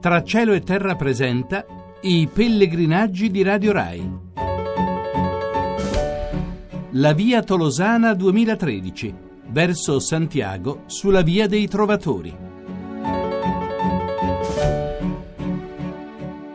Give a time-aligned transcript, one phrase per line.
[0.00, 1.66] Tra cielo e terra presenta
[2.02, 4.00] i pellegrinaggi di Radio Rai.
[6.92, 9.12] La via Tolosana 2013,
[9.48, 12.32] verso Santiago sulla via dei Trovatori.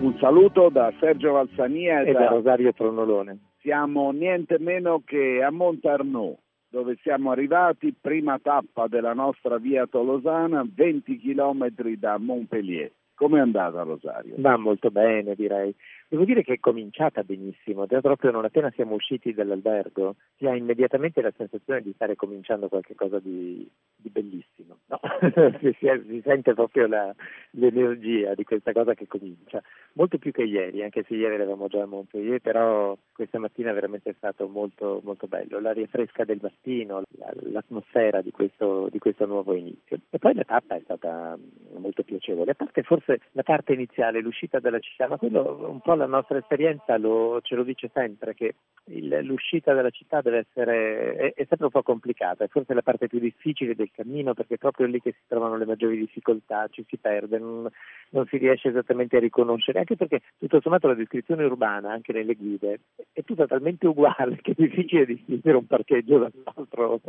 [0.00, 3.38] Un saluto da Sergio Valsania e da Rosario Tronolone.
[3.60, 6.34] Siamo niente meno che a Montarnò,
[6.70, 11.66] dove siamo arrivati, prima tappa della nostra via Tolosana, 20 km
[11.98, 12.90] da Montpellier.
[13.16, 14.34] Come è andata Rosario?
[14.36, 15.74] Va molto bene direi.
[16.06, 21.22] Devo dire che è cominciata benissimo, proprio non appena siamo usciti dall'albergo si ha immediatamente
[21.22, 25.00] la sensazione di stare cominciando qualcosa di, di bellissimo, no?
[25.60, 27.12] si, si, sente proprio la,
[27.52, 29.62] l'energia di questa cosa che comincia,
[29.94, 33.74] molto più che ieri, anche se ieri eravamo già a Montpellier, però questa mattina è
[33.74, 39.24] veramente stato molto, molto bello, l'aria fresca del mattino, la, l'atmosfera di questo, di questo
[39.24, 39.98] nuovo inizio.
[40.10, 41.36] E poi la tappa è stata
[41.78, 45.94] molto piacevole, a parte forse la parte iniziale, l'uscita dalla città, ma quello un po'
[45.94, 48.54] la nostra esperienza lo, ce lo dice sempre che
[48.86, 52.82] il, l'uscita dalla città deve essere, è, è, sempre un po' complicata, è forse la
[52.82, 56.68] parte più difficile del cammino perché è proprio lì che si trovano le maggiori difficoltà,
[56.70, 57.68] ci si perde, non,
[58.10, 62.34] non si riesce esattamente a riconoscere, anche perché tutto sommato la descrizione urbana, anche nelle
[62.34, 62.80] guide,
[63.12, 67.00] è tutta talmente uguale che è difficile distinguere un parcheggio dall'altro,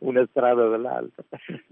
[0.00, 1.24] una strada dall'altra.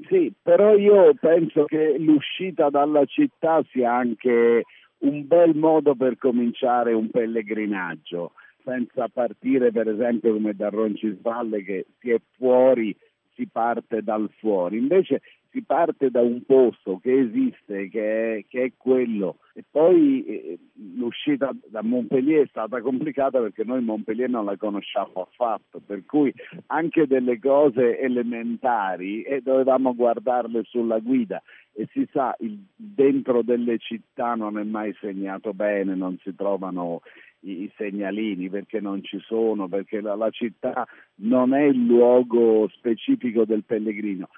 [0.09, 2.32] Sì, però io penso che l'uscita
[2.71, 4.65] dalla città sia anche
[4.99, 8.33] un bel modo per cominciare un pellegrinaggio,
[8.65, 12.97] senza partire per esempio come da Roncisvalle che si è fuori,
[13.35, 14.79] si parte dal fuori.
[14.79, 20.25] Invece si parte da un posto che esiste, che è, che è quello, e poi
[20.25, 20.59] eh,
[20.95, 26.33] l'uscita da Montpellier è stata complicata perché noi Montpellier non la conosciamo affatto, per cui
[26.69, 31.43] anche delle cose elementari eh, dovevamo guardarle sulla guida
[31.75, 37.01] e si sa, il, dentro delle città non è mai segnato bene, non si trovano
[37.41, 42.69] i, i segnalini perché non ci sono, perché la, la città non è il luogo
[42.69, 44.29] specifico del pellegrino,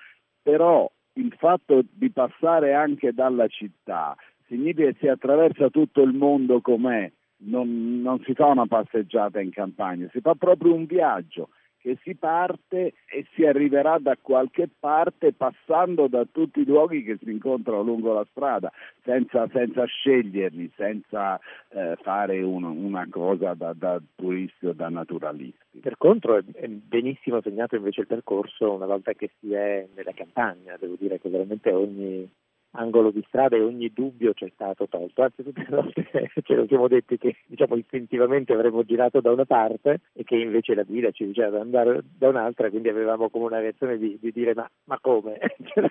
[0.42, 6.60] però il fatto di passare anche dalla città significa che si attraversa tutto il mondo
[6.60, 7.10] com'è,
[7.46, 11.48] non, non si fa una passeggiata in campagna, si fa proprio un viaggio
[11.84, 17.18] che si parte e si arriverà da qualche parte passando da tutti i luoghi che
[17.22, 18.72] si incontrano lungo la strada,
[19.02, 25.80] senza, senza sceglierli, senza eh, fare un, una cosa da, da, turisti o da naturalisti.
[25.80, 30.78] Per contro è benissimo segnato invece il percorso una volta che si è nella campagna,
[30.80, 32.26] devo dire che veramente ogni
[32.74, 36.08] angolo di strada e ogni dubbio ci è stato tolto, anzi tutte le volte
[36.42, 40.74] ce lo siamo detti che diciamo istintivamente avremmo girato da una parte e che invece
[40.74, 44.32] la guida ci diceva di andare da un'altra, quindi avevamo come una reazione di, di
[44.32, 45.38] dire ma, ma come?
[45.74, 45.88] C'era,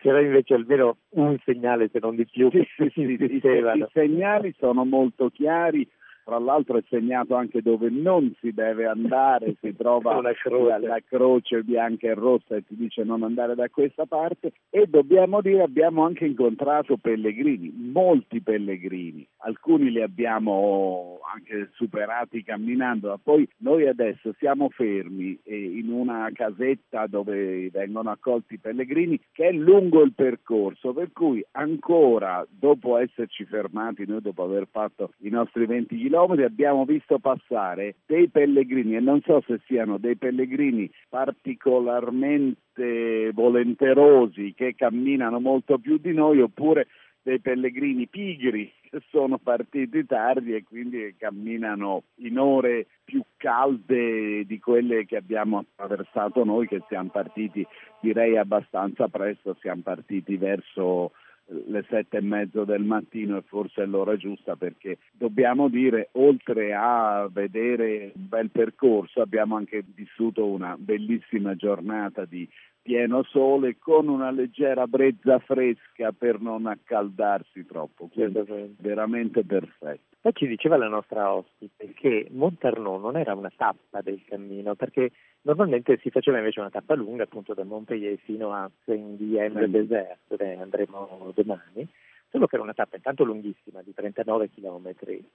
[0.00, 3.84] c'era, invece almeno un segnale se non di più che si dicevano.
[3.84, 5.88] I segnali sono molto chiari,
[6.28, 10.86] tra l'altro è segnato anche dove non si deve andare, si trova croce.
[10.86, 15.40] la croce bianca e rossa e ti dice non andare da questa parte e dobbiamo
[15.40, 23.48] dire abbiamo anche incontrato pellegrini, molti pellegrini, alcuni li abbiamo anche superati camminando, ma poi
[23.58, 30.02] noi adesso siamo fermi in una casetta dove vengono accolti i pellegrini che è lungo
[30.02, 35.96] il percorso, per cui ancora dopo esserci fermati, noi dopo aver fatto i nostri 20
[35.96, 43.30] km, chilometri abbiamo visto passare dei pellegrini e non so se siano dei pellegrini particolarmente
[43.32, 46.88] volenterosi che camminano molto più di noi oppure
[47.22, 54.58] dei pellegrini pigri che sono partiti tardi e quindi camminano in ore più calde di
[54.58, 57.64] quelle che abbiamo attraversato noi che siamo partiti
[58.00, 61.12] direi abbastanza presto, siamo partiti verso
[61.48, 66.74] le sette e mezzo del mattino e forse è l'ora giusta perché dobbiamo dire oltre
[66.74, 72.48] a vedere un bel percorso abbiamo anche vissuto una bellissima giornata di
[72.88, 80.16] pieno sole con una leggera brezza fresca per non accaldarsi troppo, quindi veramente perfetto.
[80.20, 85.12] Poi ci diceva la nostra ospite che Montarnò non era una tappa del cammino, perché
[85.42, 91.30] normalmente si faceva invece una tappa lunga, appunto da Montpellier fino a Saint-Guilhem-de-Désert, dove andremo
[91.42, 91.88] domani,
[92.30, 94.92] solo che era una tappa intanto lunghissima di 39 km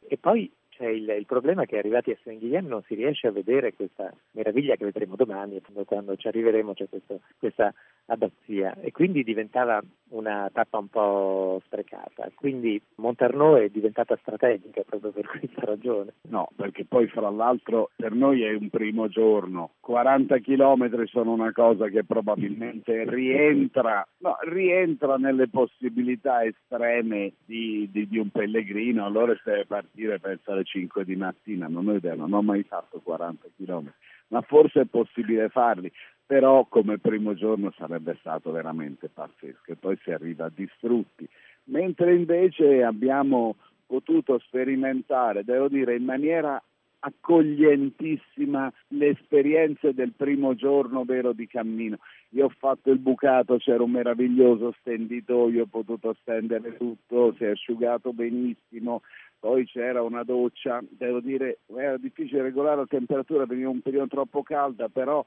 [0.07, 3.73] e poi c'è il, il problema che arrivati a Saint-Guilhem non si riesce a vedere
[3.73, 7.73] questa meraviglia che vedremo domani, quando ci arriveremo c'è questo, questa
[8.13, 9.81] abbazia e quindi diventava
[10.13, 12.29] una tappa un po' sprecata.
[12.33, 16.13] Quindi Montarnò è diventata strategica proprio per questa ragione.
[16.29, 19.71] No, perché poi fra l'altro per noi è un primo giorno.
[19.81, 28.07] 40 chilometri sono una cosa che probabilmente rientra, no, rientra nelle possibilità estreme di, di,
[28.07, 29.05] di, un pellegrino.
[29.05, 32.63] Allora se deve partire penso alle 5 di mattina, non ho idea, non ho mai
[32.63, 35.91] fatto 40 chilometri ma forse è possibile farli
[36.25, 41.27] però come primo giorno sarebbe stato veramente pazzesco e poi si arriva distrutti,
[41.65, 43.55] mentre invece abbiamo
[43.85, 46.61] potuto sperimentare, devo dire, in maniera
[47.05, 51.97] accoglientissima le esperienze del primo giorno vero di cammino.
[52.29, 57.49] Io ho fatto il bucato, c'era un meraviglioso stenditoio, ho potuto stendere tutto, si è
[57.49, 59.01] asciugato benissimo,
[59.37, 64.41] poi c'era una doccia, devo dire era difficile regolare la temperatura, veniva un periodo troppo
[64.41, 65.23] calda, però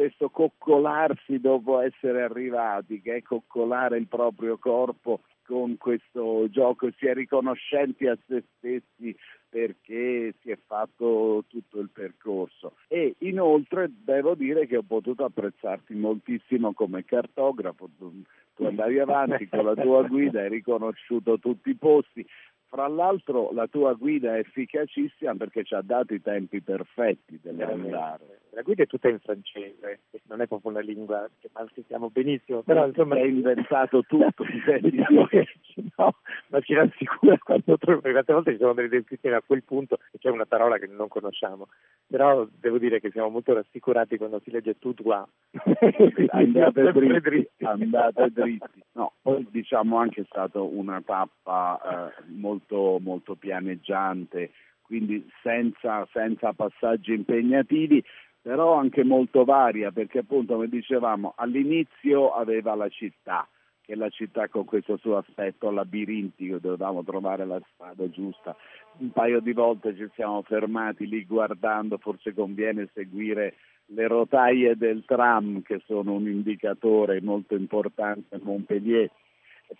[0.00, 7.04] questo coccolarsi dopo essere arrivati, che è coccolare il proprio corpo con questo gioco, si
[7.04, 9.14] è riconoscenti a se stessi
[9.46, 12.76] perché si è fatto tutto il percorso.
[12.88, 19.66] E inoltre devo dire che ho potuto apprezzarti moltissimo come cartografo, tu andavi avanti con
[19.66, 22.26] la tua guida, hai riconosciuto tutti i posti,
[22.70, 28.38] fra l'altro la tua guida è efficacissima perché ci ha dato i tempi perfetti dell'andare.
[28.50, 32.86] La guida è tutta in francese, non è proprio una lingua che maltesiamo benissimo, però
[32.86, 33.16] insomma...
[33.16, 34.44] Hai inventato tutto,
[34.80, 35.48] diciamo che,
[35.96, 36.14] no,
[36.48, 39.98] ma ci rassicura quando trovo, perché tante volte ci sono delle descrizioni a quel punto
[40.12, 41.68] e c'è una parola che non conosciamo,
[42.10, 45.28] però devo dire che siamo molto rassicurati quando si legge tout droit.
[46.30, 48.82] andate dritti, andate dritti.
[48.94, 51.78] No, poi diciamo anche è stata una tappa
[52.18, 54.50] eh, molto, molto pianeggiante,
[54.82, 58.02] quindi senza, senza passaggi impegnativi,
[58.42, 63.48] però anche molto varia, perché appunto come dicevamo all'inizio aveva la città,
[63.90, 68.54] che la città con questo suo aspetto labirintico, dovevamo trovare la strada giusta.
[68.98, 73.54] Un paio di volte ci siamo fermati lì guardando, forse conviene seguire
[73.86, 79.10] le rotaie del tram che sono un indicatore molto importante a Montpellier,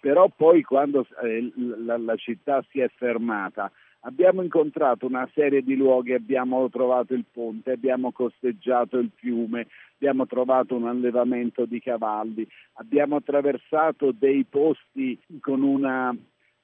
[0.00, 3.70] però poi quando eh, la città si è fermata
[4.00, 10.26] abbiamo incontrato una serie di luoghi, abbiamo trovato il ponte, abbiamo costeggiato il fiume, abbiamo
[10.26, 16.14] trovato un allevamento di cavalli, abbiamo attraversato dei posti con una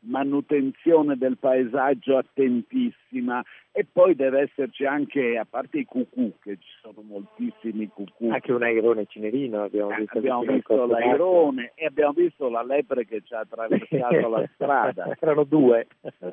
[0.07, 3.43] manutenzione del paesaggio attentissima
[3.73, 8.31] e poi deve esserci anche, a parte i cucù, che ci sono moltissimi cucù.
[8.31, 10.17] Anche un airone cinerino abbiamo eh, visto.
[10.17, 15.15] Abbiamo visto l'airone e abbiamo visto la lepre che ci ha attraversato la strada.
[15.21, 15.89] Erano due.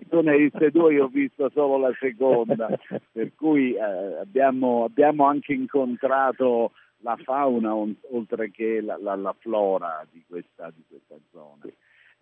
[0.08, 2.70] Tu ne hai viste due, io ho visto solo la seconda,
[3.12, 6.72] per cui eh, abbiamo, abbiamo anche incontrato
[7.04, 11.72] la fauna oltre che la, la, la flora di questa, di questa zona.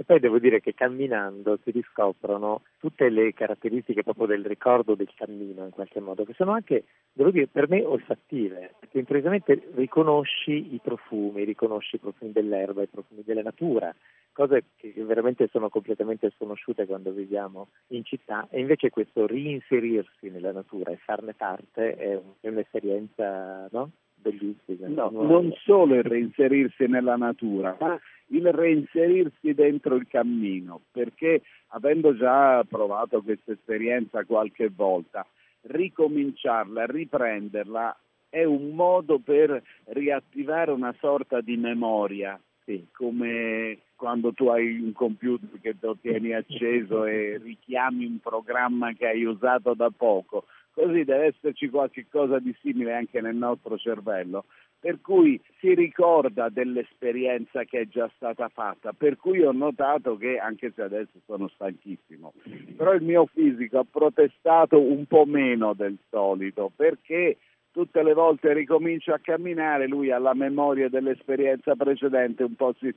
[0.02, 5.12] E poi devo dire che camminando si riscoprono tutte le caratteristiche proprio del ricordo del
[5.14, 10.74] cammino in qualche modo, che sono anche, devo dire, per me olfattive, perché improvvisamente riconosci
[10.74, 13.94] i profumi, riconosci i profumi dell'erba, i profumi della natura,
[14.32, 20.52] cose che veramente sono completamente sconosciute quando viviamo in città e invece questo reinserirsi nella
[20.52, 23.92] natura e farne parte è, un, è un'esperienza no?
[24.22, 24.88] Bellissima.
[24.88, 32.16] No, non solo il reinserirsi nella natura, ma il reinserirsi dentro il cammino, perché avendo
[32.16, 35.26] già provato questa esperienza qualche volta,
[35.62, 37.98] ricominciarla, riprenderla
[38.30, 44.94] è un modo per riattivare una sorta di memoria, sì, come quando tu hai un
[44.94, 51.04] computer che lo tieni acceso e richiami un programma che hai usato da poco, così
[51.04, 54.46] deve esserci qualche cosa di simile anche nel nostro cervello.
[54.80, 60.40] Per cui si ricorda dell'esperienza che è già stata fatta, per cui ho notato che,
[60.40, 62.34] anche se adesso sono stanchissimo,
[62.76, 67.38] però il mio fisico ha protestato un po' meno del solito, perché
[67.72, 72.92] tutte le volte ricomincio a camminare, lui ha la memoria dell'esperienza precedente, un po' si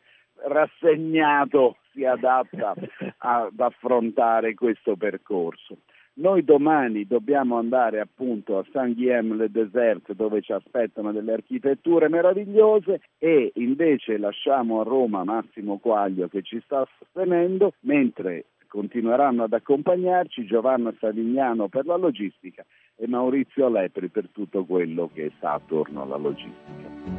[0.46, 2.74] rassegnato si adatta
[3.18, 5.78] ad affrontare questo percorso.
[6.16, 12.08] Noi domani dobbiamo andare appunto a San Guillaume le Desert dove ci aspettano delle architetture
[12.08, 19.52] meravigliose e invece lasciamo a Roma Massimo Quaglio che ci sta sostenendo mentre continueranno ad
[19.52, 22.64] accompagnarci Giovanna Savignano per la logistica
[22.96, 27.13] e Maurizio Lepri per tutto quello che sta attorno alla logistica.